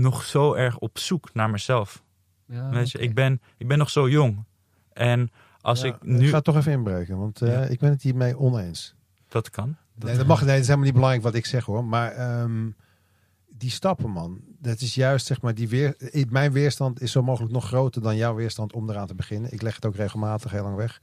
[0.00, 2.02] nog zo erg op zoek naar mezelf.
[2.46, 4.44] Ja, Weet je, ik, ben, ik ben nog zo jong.
[4.92, 5.30] En
[5.60, 6.28] als Ja, ik nu...
[6.28, 7.62] ga toch even inbreken, want eh, Ja.
[7.62, 8.94] ik ben het hiermee oneens.
[9.28, 9.76] Dat kan.
[9.94, 11.84] Dat, nee, dat mag, nee, dat is helemaal niet belangrijk wat ik zeg hoor.
[11.84, 12.70] Maar ehm,
[13.48, 14.40] die stappen, man.
[14.58, 15.94] Dat is juist, zeg maar, die weer.
[15.98, 19.52] ik- Mijn weerstand is zo mogelijk nog groter dan jouw weerstand om eraan te beginnen.
[19.52, 21.00] Ik leg het ook regelmatig heel lang weg.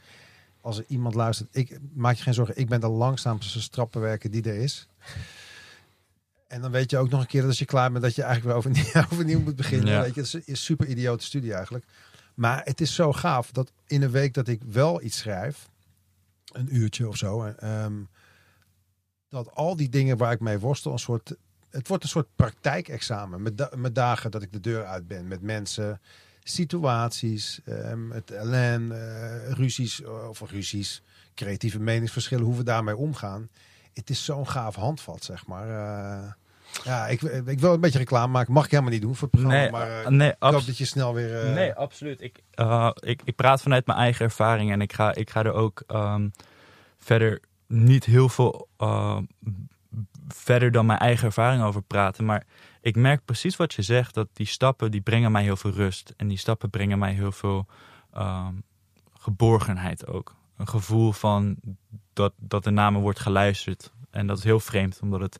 [0.61, 2.57] Als er iemand luistert, ik maak je geen zorgen.
[2.57, 4.87] Ik ben de langzaamste strappenwerker die er is.
[6.53, 8.23] En dan weet je ook nog een keer dat als je klaar bent, dat je
[8.23, 9.93] eigenlijk weer overnieuw, overnieuw moet beginnen.
[9.93, 10.01] Ja.
[10.01, 11.85] Weet je, het is een super idiote studie eigenlijk.
[12.33, 15.69] Maar het is zo gaaf dat in een week dat ik wel iets schrijf,
[16.51, 17.93] een uurtje of zo, ehm,
[19.29, 21.35] dat al die dingen waar ik mee worstel, een soort,
[21.69, 23.41] het wordt een soort praktijkexamen.
[23.41, 26.01] Met, da- met dagen dat ik de deur uit ben, met mensen,
[26.43, 31.01] situaties, ehm, het eh, ruzies eh, of ruzies,
[31.35, 33.49] creatieve meningsverschillen, hoe we daarmee omgaan.
[33.93, 35.69] Het is zo'n gaaf handvat, zeg maar.
[35.69, 36.31] Eh,
[36.83, 38.53] ja, ik, ik wil een beetje reclame maken.
[38.53, 39.61] Mag ik helemaal niet doen voor het programma.
[39.61, 41.41] nee, maar eh, nee, ik hoop dat je snel weer...
[41.41, 42.21] eh, nee, absoluut.
[42.21, 45.53] Ik, eh, ik, ik praat vanuit mijn eigen ervaring en ik ga, ik ga er
[45.53, 46.29] ook ehm,
[46.97, 49.17] verder niet heel veel eh,
[50.27, 52.25] verder dan mijn eigen ervaring over praten.
[52.25, 52.43] Maar
[52.81, 56.13] ik merk precies wat je zegt, dat die stappen die brengen mij heel veel rust.
[56.17, 57.65] En die stappen brengen mij heel veel
[58.13, 58.53] ehm,
[59.19, 60.35] geborgenheid ook.
[60.57, 61.55] Een gevoel van
[62.13, 63.91] dat, dat er naar me wordt geluisterd.
[64.11, 65.39] En dat is heel vreemd, omdat het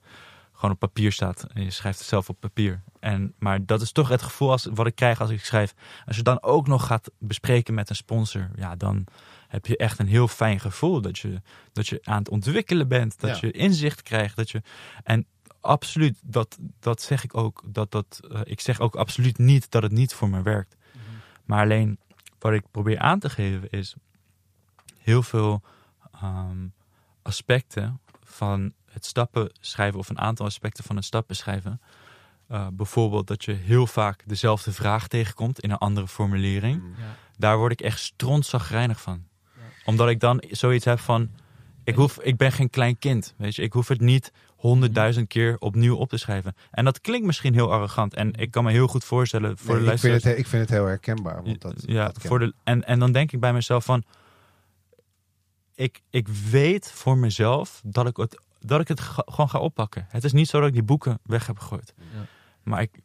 [0.64, 1.46] gewoon op papier staat.
[1.54, 2.84] En je schrijft het zelf op papier.
[3.00, 5.74] En, maar dat is toch het gevoel als, wat ik krijg als ik schrijf.
[6.06, 9.06] Als je dan ook nog gaat bespreken met een sponsor, ja, dan
[9.48, 11.02] heb je echt een heel fijn gevoel.
[11.02, 13.48] Dat je, dat je aan het ontwikkelen bent, dat Ja.
[13.48, 14.36] je inzicht krijgt.
[14.36, 14.62] Dat je,
[15.04, 15.26] en
[15.62, 17.64] absoluut, dat, dat zeg ik ook.
[17.66, 20.76] Dat, dat, eh, ik zeg ook absoluut niet dat het niet voor me werkt.
[21.46, 22.00] Maar alleen
[22.40, 23.96] wat ik probeer aan te geven is
[24.98, 25.62] heel veel
[26.22, 26.68] ehm,
[27.22, 31.82] aspecten van het stappen schrijven of een aantal aspecten van het stappen schrijven.
[32.48, 36.82] Eh, bijvoorbeeld dat je heel vaak dezelfde vraag tegenkomt in een andere formulering.
[36.82, 36.94] Mm.
[36.98, 37.16] Ja.
[37.38, 39.24] Daar word ik echt strontzagrijnig van.
[39.86, 41.30] Omdat ik dan zoiets heb van,
[41.84, 43.34] ik, hoef, ik ben geen klein kind.
[43.38, 43.62] Weet je?
[43.62, 46.56] Ik hoef het niet honderdduizend keer opnieuw op te schrijven.
[46.72, 48.14] En dat klinkt misschien heel arrogant.
[48.14, 50.24] En ik kan me heel goed voorstellen voor Nee, de ik, vind luisteraars.
[50.24, 51.44] het, ik vind het heel herkenbaar.
[51.44, 54.04] Want dat, ja, dat voor de, en, en dan denk ik bij mezelf van...
[55.76, 60.06] Ik, ik weet voor mezelf dat ik het, dat ik het ga- gewoon ga oppakken.
[60.10, 61.94] Het is niet zo dat ik die boeken weg heb gegooid.
[61.98, 62.26] Ja.
[62.64, 63.00] Maar ik,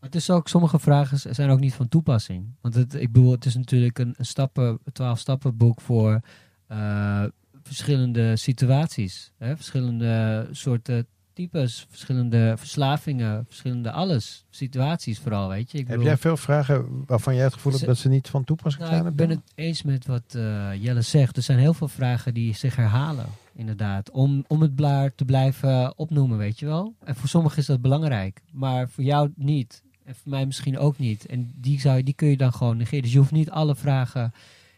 [0.00, 2.54] Het is ook, sommige vragen zijn ook niet van toepassing.
[2.60, 6.20] Want het, ik bedoel, het is natuurlijk een, een stappen, 12 stappen boek voor
[6.66, 7.24] eh,
[7.62, 9.32] verschillende situaties.
[9.38, 9.56] Hè?
[9.56, 14.44] Verschillende soorten types, verschillende verslavingen, verschillende alles.
[14.50, 15.78] Situaties vooral, weet je.
[15.78, 18.44] Ik Heb bedoel- jij veel vragen waarvan jij het gevoel hebt dat ze niet van
[18.44, 19.06] toepassing Nou, zijn?
[19.10, 21.36] ik ben het eens met wat eh, Jelle zegt.
[21.36, 24.10] Er zijn heel veel vragen die zich herhalen, inderdaad.
[24.10, 26.94] Om, om het blaar te blijven opnoemen, weet je wel.
[27.04, 29.82] En voor sommigen is dat belangrijk, maar voor jou niet.
[30.04, 31.26] En voor mij misschien ook niet.
[31.26, 33.02] En die, zou, je- die kun je dan gewoon negeren.
[33.02, 34.32] Dus je hoeft niet alle vragen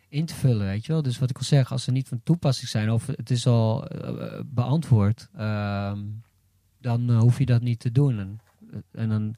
[0.09, 1.03] in te vullen, weet je wel.
[1.03, 3.87] Dus wat ik al zeg, als ze niet van toepassing zijn of het is al
[3.89, 5.99] eh, beantwoord, ehm,
[6.85, 8.19] dan eh, hoef je dat niet te doen.
[8.19, 8.41] En,
[8.93, 9.35] en dan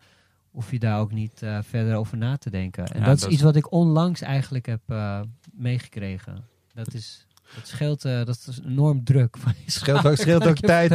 [0.50, 2.86] hoef je daar ook niet eh, verder over na te denken.
[2.86, 5.20] En Ja, dat is dat iets wat ik onlangs eigenlijk heb eh,
[5.52, 6.44] meegekregen.
[6.74, 9.36] Dat is, dat scheelt, eh, dat is enorm druk.
[9.66, 10.90] Scheelt ook, scheelt ook tijd.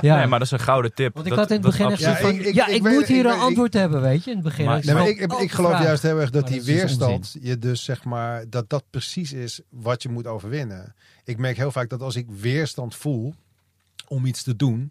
[0.00, 0.16] Ja.
[0.16, 1.14] Nee, maar dat is een gouden tip.
[1.14, 2.76] Want ik Dat- had in het begin echt zo van, Ja, ik- ja, ik- ik,
[2.76, 4.64] ik weet- moet hier ik een antwoord hebben, weet je, in het begin.
[4.64, 5.82] Maar- Ik Nee, maar ik, ik, ik geloof vraag.
[5.84, 8.84] juist heel erg dat Maar die dat dus weerstand, je dus zeg maar, dat dat
[8.90, 10.94] precies is wat je moet overwinnen.
[11.24, 13.34] Ik merk heel vaak dat als ik weerstand voel
[14.08, 14.90] om iets te doen,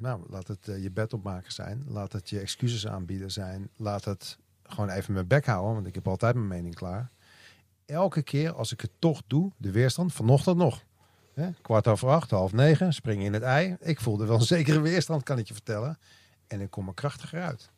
[0.00, 4.04] nou, laat het eh, je bed opmaken zijn, laat het je excuses aanbieden zijn, laat
[4.04, 7.10] het gewoon even mijn bek houden, want ik heb altijd mijn mening klaar.
[7.86, 10.82] Elke keer als ik het toch doe, de weerstand, vanochtend nog.
[11.34, 13.76] Hè, kwart over acht, half negen, spring in het ei.
[13.80, 15.98] Ik voelde wel een zekere weerstand, kan ik je vertellen.
[16.46, 17.70] En ik kom er krachtiger uit.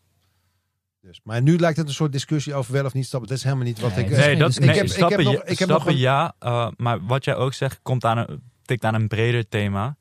[1.01, 3.29] Dus, maar nu lijkt het een soort discussie over wel of niet stappen.
[3.29, 4.11] Dat is helemaal niet wat Nee, ik...
[4.11, 6.35] het is Nee, dat, nee, Ik heb- ik heb nog- ik heb nog een- ja,
[6.39, 9.97] eh, maar wat jij ook zegt, komt aan een, tikt aan een breder thema,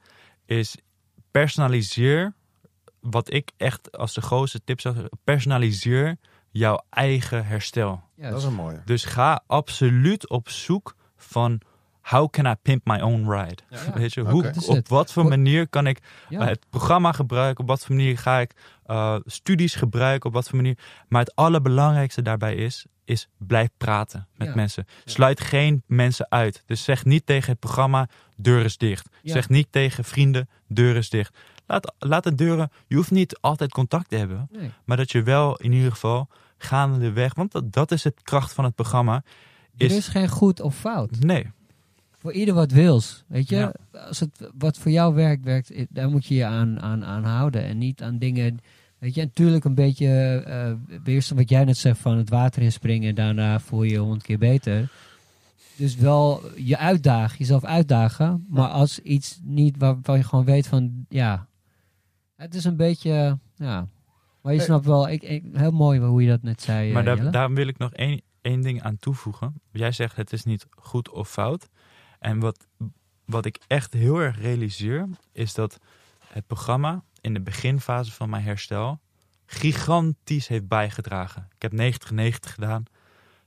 [0.45, 0.75] is
[1.31, 2.33] personaliseer,
[2.99, 6.17] wat ik echt als de grootste tip zou zeggen, personaliseer
[6.49, 8.03] jouw eigen herstel.
[8.15, 8.81] Dat is een mooie.
[8.85, 11.61] Dus ga absoluut op zoek van
[12.01, 13.57] how can I pimp my own ride?
[13.69, 13.93] Ja.
[13.93, 16.45] Weet je, hoe, op wat voor manier kan ik Ja.
[16.45, 17.63] het programma gebruiken?
[17.63, 18.53] Op wat voor manier ga ik
[18.85, 20.27] eh, studies gebruiken?
[20.29, 20.77] Op wat voor manier?
[21.07, 24.55] Maar het allerbelangrijkste daarbij is, is blijf praten met Ja.
[24.55, 24.85] mensen.
[25.05, 26.63] Sluit geen mensen uit.
[26.65, 29.09] Dus zeg niet tegen het programma, deur is dicht.
[29.21, 29.33] Ja.
[29.33, 31.37] Zeg niet tegen vrienden, deur is dicht.
[31.67, 34.47] laat, laat de deuren, je hoeft niet altijd contact te hebben.
[34.51, 34.71] Nee.
[34.85, 38.63] Maar dat je wel in ieder geval gaandeweg, want dat, dat is het kracht van
[38.63, 39.23] het programma.
[39.77, 41.19] Er Is, is geen goed of fout.
[41.19, 41.51] nee,
[42.21, 43.23] Voor ieder wat wils.
[43.27, 43.73] Weet je, Ja.
[44.07, 47.23] als het wat voor jou werkt, werkt, eh, daar moet je je aan, aan, aan
[47.23, 47.63] houden.
[47.63, 48.59] En niet aan dingen.
[48.99, 50.07] Weet je, natuurlijk een beetje
[50.45, 53.97] eh weerstand wat jij net zegt van het water inspringen en daarna voel je je
[53.97, 54.89] honderd keer beter.
[55.75, 58.45] Dus wel je uitdagen, jezelf uitdagen.
[58.49, 61.47] Maar als iets niet waarvan je gewoon weet van ja,
[62.35, 63.87] het is een beetje ja.
[64.41, 64.67] Maar je Hey.
[64.67, 66.87] snapt wel, ik, ik, heel mooi hoe je dat net zei.
[66.87, 67.29] eh, maar daar, Jelle.
[67.29, 69.61] daar wil ik nog één, één ding aan toevoegen.
[69.71, 71.69] Jij zegt het is niet goed of fout.
[72.21, 72.67] En wat,
[73.25, 75.77] wat ik echt heel erg realiseer, is dat
[76.27, 78.99] het programma in de beginfase van mijn herstel
[79.45, 81.47] gigantisch heeft bijgedragen.
[81.59, 82.83] Ik heb 90-90 gedaan.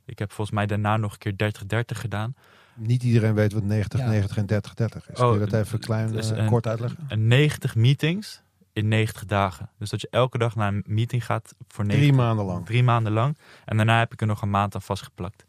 [0.04, 1.52] Ik heb volgens mij daarna nog een keer
[1.94, 2.34] 30-30 gedaan.
[2.74, 4.06] Niet iedereen weet wat 90, Ja.
[4.08, 5.18] 90 en 30, 30 is.
[5.20, 7.04] Oh, Kun je dat even klein eh, een- kort uitleggen?
[7.08, 9.70] En 90 meetings in 90 dagen.
[9.78, 12.66] Dus dat je elke dag naar een meeting gaat voor 90 Drie maanden lang.
[12.66, 13.36] Drie maanden lang.
[13.64, 15.46] En daarna heb ik er nog een maand aan vastgeplakt.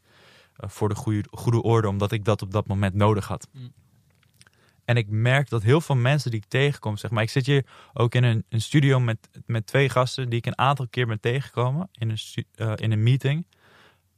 [0.56, 3.48] Eh, voor de goede, goede orde, omdat ik dat op dat moment nodig had.
[3.52, 3.74] Mm.
[4.86, 7.66] En ik merk dat heel veel mensen die ik tegenkom, zeg maar, ik zit hier
[7.94, 11.20] ook in een, een studio met, met twee gasten die ik een aantal keer ben
[11.20, 13.48] tegengekomen in een, eh, in een meeting.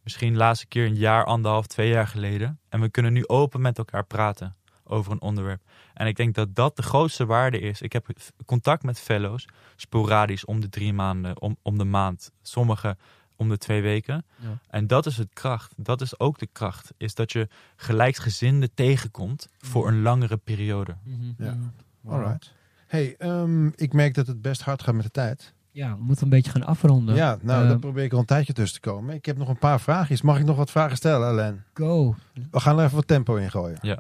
[0.03, 2.59] Misschien de laatste keer een jaar, anderhalf, twee jaar geleden.
[2.69, 5.61] En we kunnen nu open met elkaar praten over een onderwerp.
[5.93, 7.81] En ik denk dat dat de grootste waarde is.
[7.81, 8.07] Ik heb
[8.45, 12.31] contact met fellows, sporadisch om de drie maanden, om, om de maand.
[12.41, 12.97] Sommigen
[13.37, 14.25] om de twee weken.
[14.35, 14.59] Ja.
[14.69, 15.73] En dat is het kracht.
[15.77, 16.93] Dat is ook de kracht.
[16.97, 20.95] Is dat je gelijksgezinden tegenkomt voor een langere periode.
[21.03, 21.53] Mhm, Ja.
[21.53, 22.13] mhm.
[22.13, 22.51] Alright.
[22.87, 25.53] Hey, ehm, ik merk dat het best hard gaat met de tijd.
[25.71, 27.15] Ja, we moeten een beetje gaan afronden.
[27.15, 29.15] Ja, nou, daar probeer ik al een tijdje tussen te komen.
[29.15, 30.21] Ik heb nog een paar vraagjes.
[30.21, 31.63] Mag ik nog wat vragen stellen, Alain?
[31.73, 32.15] Go.
[32.51, 33.77] We gaan er even wat tempo in gooien.
[33.81, 33.99] Ja.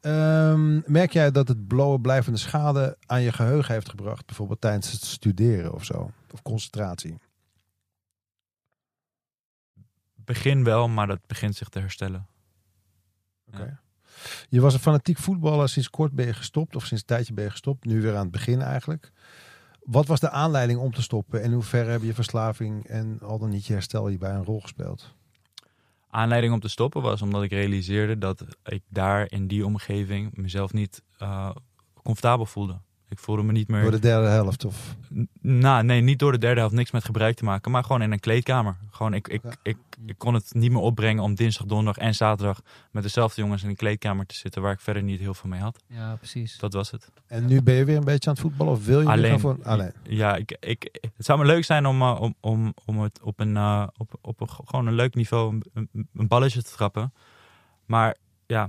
[0.00, 4.26] Ehm, merk jij dat het blowen blijvende schade aan je geheugen heeft gebracht?
[4.26, 6.10] Bijvoorbeeld tijdens het studeren of zo?
[6.32, 7.18] Of concentratie?
[10.26, 12.26] Begin wel, maar dat begint zich te herstellen.
[13.46, 13.80] Oké.
[14.48, 15.68] Je was een fanatiek voetballer.
[15.68, 16.76] Sinds kort ben je gestopt.
[16.76, 17.84] Of sinds een tijdje ben je gestopt.
[17.84, 19.12] Nu weer aan het begin eigenlijk.
[19.80, 21.42] Wat was de aanleiding om te stoppen?
[21.42, 24.60] En hoe ver hebben je verslaving en al dan niet je herstel hierbij een rol
[24.60, 25.14] gespeeld?
[26.10, 30.72] Aanleiding om te stoppen was omdat ik realiseerde dat ik daar in die omgeving mezelf
[30.72, 31.50] niet eh,
[32.02, 32.80] comfortabel voelde.
[33.08, 33.82] Ik voelde me niet meer.
[33.82, 34.64] Door de derde helft?
[34.64, 34.96] Of...
[35.14, 38.02] N- Nou, nee, niet door de derde helft niks met gebruik te maken, maar gewoon
[38.02, 38.76] in een kleedkamer.
[38.90, 39.50] Gewoon, ik, ik, Ja.
[39.62, 43.62] ik, ik kon het niet meer opbrengen om dinsdag, donderdag en zaterdag met dezelfde jongens
[43.62, 45.82] in een kleedkamer te zitten waar ik verder niet heel veel mee had.
[45.88, 46.58] Ja, precies.
[46.58, 47.10] Dat was het.
[47.26, 48.72] En nu ben je weer een beetje aan het voetballen?
[48.72, 49.30] Of wil je Alleen.
[49.30, 49.58] gaan voor...
[49.62, 49.92] Alleen.
[50.02, 53.40] Ja, ik, ik, het zou me leuk zijn om, eh, om, om, om het op
[53.40, 57.12] een, eh, op, op een, gewoon een leuk niveau een, een balletje te trappen.
[57.86, 58.16] Maar
[58.46, 58.68] ja,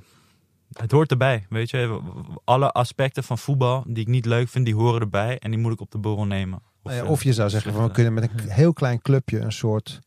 [0.74, 1.46] het hoort erbij.
[1.50, 2.00] Weet je,
[2.44, 5.74] alle aspecten van voetbal die ik niet leuk vind, die horen erbij en die moet
[5.74, 6.62] ik op de borrel nemen.
[6.84, 9.40] Nou ja, eh, of je zou zeggen, van, we kunnen met een heel klein clubje
[9.40, 10.00] een soort...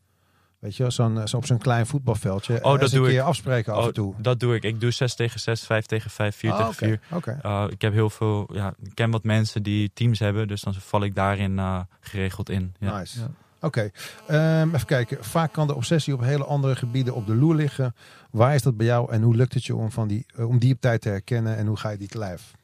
[0.59, 2.57] Weet je, zo'n, zo op zo'n klein voetbalveldje.
[2.57, 3.25] Oh, dat eens een doe keer ik.
[3.25, 4.15] afspreken af Oh, en toe.
[4.19, 4.63] Dat doe ik.
[4.63, 7.17] Ik doe 6 tegen 6, 5 tegen 5, 4 Ah, tegen oké, 4.
[7.17, 7.39] Oké.
[7.47, 10.75] Uh, ik heb heel veel, ja, ik ken wat mensen die teams hebben, dus dan
[10.75, 12.75] val ik daarin uh, geregeld in.
[12.79, 12.99] Ja.
[12.99, 13.21] Nice.
[13.21, 13.31] Ja.
[13.61, 13.91] Oké,
[14.27, 15.25] Ehm, even kijken.
[15.25, 17.95] Vaak kan de obsessie op hele andere gebieden op de loer liggen.
[18.31, 20.59] Waar is dat bij jou en hoe lukt het je om, van die, eh, om
[20.59, 22.55] die op tijd te herkennen en hoe ga je die te lijf?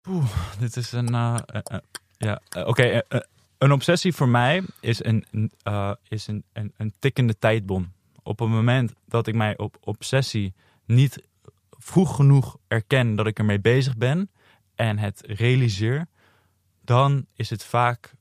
[0.00, 1.36] Poeh, dit is een, uh,
[1.72, 1.78] uh,
[2.16, 3.02] ja, oké.
[3.58, 5.24] Een obsessie voor mij is een,
[6.08, 7.92] is een, een, een tikkende tijdbom.
[8.22, 10.54] Op het moment dat ik mij op obsessie
[10.84, 11.22] niet
[11.70, 14.30] vroeg genoeg erken dat ik ermee bezig ben
[14.74, 16.06] en het realiseer,
[16.84, 18.14] dan is het vaak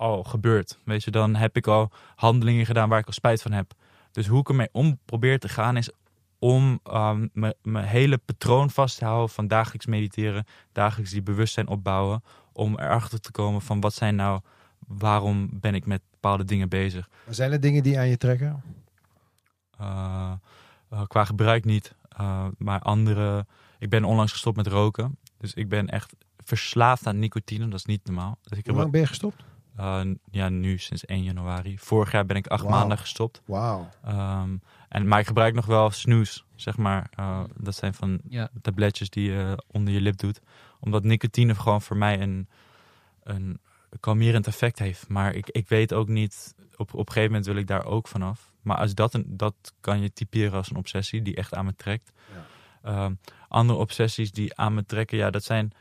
[0.00, 0.78] al gebeurd.
[0.84, 3.72] Weet je, dan heb ik al handelingen gedaan waar ik al spijt van heb.
[4.10, 5.90] Dus hoe ik ermee om probeer te gaan is
[6.38, 7.30] om um,
[7.62, 13.20] mijn hele patroon vast te houden van dagelijks mediteren, dagelijks die bewustzijn opbouwen, om erachter
[13.20, 14.40] te komen van wat zijn nou,
[14.78, 17.08] waarom ben ik met bepaalde dingen bezig.
[17.28, 18.62] Zijn er dingen die aan je trekken?
[19.80, 20.32] Uh,
[20.92, 23.46] uh, qua gebruik niet, uh, maar andere.
[23.78, 27.68] Ik ben onlangs gestopt met roken, dus ik ben echt verslaafd aan nicotine.
[27.68, 28.38] Dat is niet normaal.
[28.42, 29.42] Dus ik Hoe lang ben je gestopt?
[29.78, 31.78] Uh, ja, nu sinds 1 januari.
[31.78, 32.70] Vorig jaar ben ik acht wow.
[32.70, 33.42] maanden gestopt.
[33.44, 33.88] Wauw.
[34.08, 37.10] Um, en maar ik gebruik nog wel snoes, zeg maar.
[37.20, 38.48] Uh, dat zijn van ja.
[38.62, 40.40] tabletjes die je onder je lip doet.
[40.80, 42.48] Omdat nicotine gewoon voor mij een,
[43.22, 43.60] een
[44.00, 45.08] kalmerend effect heeft.
[45.08, 48.08] Maar ik, ik weet ook niet, op, op een gegeven moment wil ik daar ook
[48.08, 48.52] vanaf.
[48.62, 51.76] Maar als dat, een, dat kan je typeren als een obsessie die echt aan me
[51.76, 52.12] trekt.
[52.34, 53.04] Ja.
[53.04, 55.72] Um, andere obsessies die aan me trekken, ja, dat zijn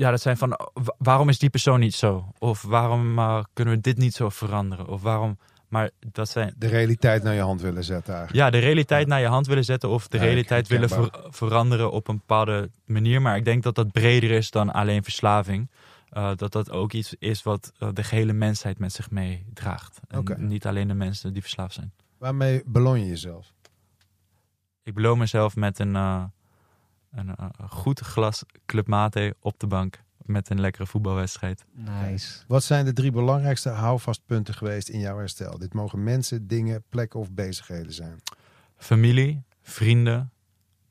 [0.00, 0.58] ja, dat zijn van
[0.98, 2.32] waarom is die persoon niet zo?
[2.38, 4.86] Of waarom uh, kunnen we dit niet zo veranderen?
[4.88, 8.44] Of waarom Maar dat zijn De realiteit naar je hand willen zetten eigenlijk.
[8.44, 11.90] ja, de realiteit naar je hand willen zetten of de Ja, realiteit willen ver- veranderen
[11.90, 13.22] op een bepaalde manier.
[13.22, 15.70] Maar ik denk dat dat breder is dan alleen verslaving.
[16.08, 20.00] Eh, dat dat ook iets is wat eh, de gehele mensheid met zich meedraagt.
[20.08, 21.92] En niet alleen de mensen die verslaafd zijn.
[22.18, 23.52] Waarmee beloon je jezelf?
[24.82, 25.96] Ik beloon mezelf met een,
[27.10, 30.02] eh, een goed glas Club Mate op de bank.
[30.16, 31.64] Met een lekkere voetbalwedstrijd.
[31.72, 32.44] Nice.
[32.46, 35.58] Wat zijn de drie belangrijkste houvastpunten geweest in jouw herstel?
[35.58, 38.20] Dit mogen mensen, dingen, plekken of bezigheden zijn.
[38.76, 40.32] Familie, vrienden,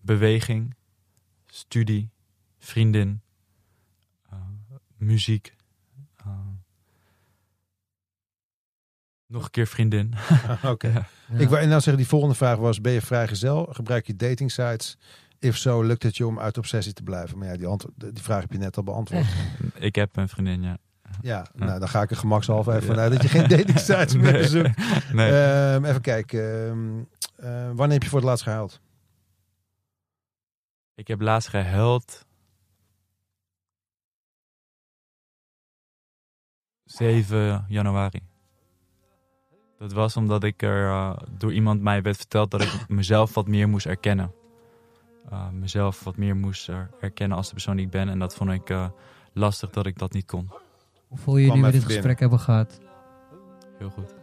[0.02, 0.76] beweging,
[1.46, 2.10] studie,
[2.58, 3.22] vriendin,
[4.30, 4.38] eh,
[4.98, 5.56] muziek.
[6.16, 6.28] eh,
[9.28, 10.14] nog een keer vriendin.
[10.64, 10.88] Oké.
[10.88, 11.08] Ja.
[11.28, 11.40] Ja.
[11.40, 13.66] Ik wou nou zeggen, die volgende vraag was, ben je vrijgezel?
[13.72, 14.98] Gebruik je dating sites?
[15.40, 17.38] If zo, lukt het je om uit obsessie te blijven?
[17.38, 19.26] Maar ja, die, die vraag heb je net al beantwoord.
[19.76, 20.78] Ik heb een vriendin, ja.
[21.22, 24.32] Ja, nou, dan ga ik er gemakshalve even vanuit dat je geen dating sites meer
[24.32, 24.42] Nee.
[24.42, 24.78] bezoekt.
[25.14, 25.32] Nee.
[25.32, 26.68] Ehm, even kijken.
[26.70, 27.00] ehm,
[27.36, 28.82] eh, wanneer heb je voor het laatst gehuild?
[30.96, 32.26] Ik heb laatst gehuild.
[36.86, 38.20] 7 januari.
[39.78, 43.48] Dat was omdat ik er eh, door iemand mij werd verteld dat ik mezelf wat
[43.48, 44.34] meer moest erkennen.
[45.32, 48.10] Eh, mezelf wat meer moest er- erkennen als de persoon die ik ben.
[48.10, 48.88] En dat vond ik eh,
[49.34, 50.50] lastig dat ik dat niet kon.
[51.08, 52.80] Hoe voel je je nu we dit gesprek hebben gehad?
[53.78, 54.14] Heel goed.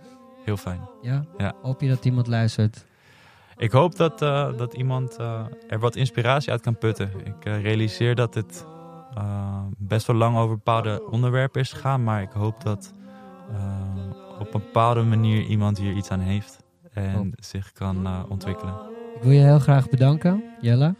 [0.44, 0.80] Heel fijn.
[1.02, 1.24] Ja?
[1.38, 1.52] Ja.
[1.62, 2.86] Hoop je dat iemand luistert?
[3.56, 7.10] Ik hoop dat, eh, dat iemand eh, er wat inspiratie uit kan putten.
[7.24, 8.66] Ik eh, realiseer dat het
[9.14, 12.04] eh, best wel lang over bepaalde onderwerpen is gegaan.
[12.04, 12.92] Maar ik hoop dat
[13.52, 16.64] eh, op een bepaalde manier iemand hier iets aan heeft.
[16.92, 17.44] En Top.
[17.44, 18.74] zich kan eh, ontwikkelen.
[19.16, 20.94] Ik wil je heel graag bedanken, Jelle.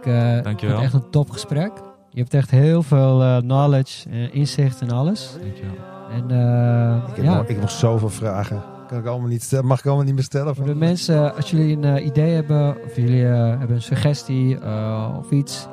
[0.00, 0.76] Ik eh, vond Dankjewel.
[0.76, 1.72] het echt een topgesprek.
[2.10, 5.36] Je hebt echt heel veel eh, knowledge, en inzicht en alles.
[5.40, 5.74] Dankjewel.
[6.10, 8.62] En eh, Ik heb, ja, nog, ik heb nog zoveel vragen.
[8.88, 10.54] Kan ik allemaal niet stellen, mag ik allemaal niet meer stellen?
[10.54, 15.30] voor de mensen, als jullie een idee hebben of jullie hebben een suggestie eh, of
[15.30, 15.66] iets.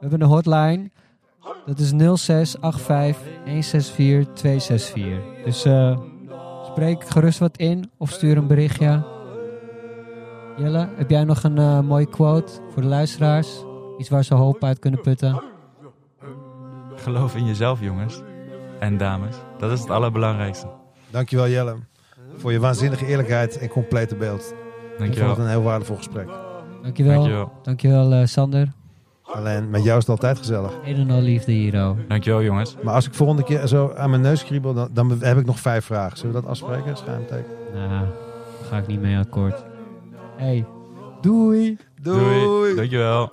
[0.00, 0.90] hebben een hotline.
[1.66, 5.44] Dat is 0685 164 264.
[5.44, 5.98] Dus eh,
[6.66, 9.02] spreek gerust wat in of stuur een berichtje.
[10.56, 13.64] Jelle, heb jij nog een eh, mooie quote voor de luisteraars?
[13.98, 15.42] Iets waar ze hoop uit kunnen putten?
[16.96, 18.20] Geloof in jezelf, jongens.
[18.78, 19.36] En dames.
[19.58, 20.66] Dat is het allerbelangrijkste.
[21.10, 21.74] Dankjewel Jelle.
[22.36, 24.40] Voor je waanzinnige eerlijkheid en complete beeld.
[24.40, 24.46] Ik
[24.88, 25.28] vond Dankjewel.
[25.28, 26.28] het een heel waardevol gesprek.
[26.82, 27.14] Dankjewel.
[27.14, 27.52] Dankjewel.
[27.62, 28.72] Dankjewel eh, Sander.
[29.22, 30.72] Alleen met jou is het altijd gezellig.
[30.84, 31.74] Een en al liefde hier.
[31.74, 31.90] oh.
[32.08, 32.76] Dankjewel, jongens.
[32.82, 35.58] Maar als ik volgende keer zo aan mijn neus kriebel, dan, dan heb ik nog
[35.60, 36.16] vijf vragen.
[36.18, 36.96] Zullen we dat afspreken?
[36.96, 37.50] Schuimteken.
[37.74, 38.06] Nou, daar
[38.68, 39.64] ga ik niet mee akkoord.
[40.36, 40.66] Hey,
[41.20, 41.78] doei!
[42.02, 42.74] Doei.
[42.74, 43.32] Dankjewel.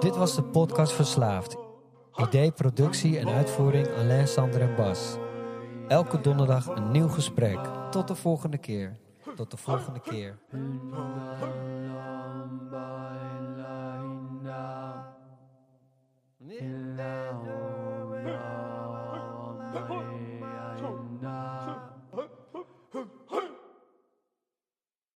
[0.00, 1.56] Dit was de podcast Verslaafd.
[2.16, 5.16] Idee, productie en uitvoering Alain, Sander en Bas.
[5.88, 7.58] Elke donderdag een nieuw gesprek.
[7.90, 8.96] Tot de volgende keer.
[9.36, 10.38] Tot de volgende keer.
[16.96, 17.65] Now